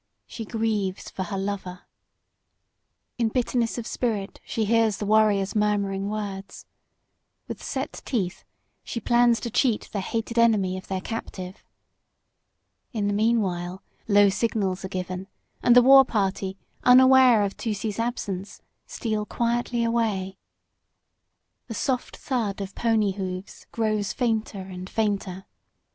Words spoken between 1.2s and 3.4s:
her lover. In